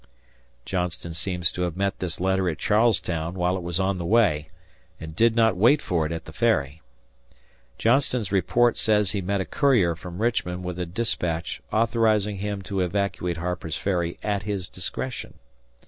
Johnston 0.65 1.13
seems 1.13 1.51
to 1.51 1.61
have 1.61 1.77
met 1.77 1.99
this 1.99 2.19
letter 2.19 2.49
at 2.49 2.57
Charles 2.57 2.99
Town 2.99 3.35
while 3.35 3.55
it 3.55 3.61
was 3.61 3.79
on 3.79 3.99
the 3.99 4.03
way, 4.05 4.49
and 4.99 5.15
did 5.15 5.35
not 5.35 5.55
wait 5.55 5.79
for 5.79 6.07
it 6.07 6.11
at 6.11 6.25
the 6.25 6.33
Ferry. 6.33 6.81
Johnston's 7.77 8.31
report 8.31 8.77
says 8.77 9.11
he 9.11 9.21
met 9.21 9.41
a 9.41 9.45
courier 9.45 9.95
from 9.95 10.19
Richmond 10.19 10.63
with 10.63 10.79
a 10.79 10.87
despatch 10.87 11.61
authorizing 11.71 12.37
him 12.37 12.63
to 12.63 12.79
evacuate 12.79 13.37
Harper's 13.37 13.77
Ferry 13.77 14.17
at 14.23 14.41
his 14.41 14.67
discretion. 14.67 15.35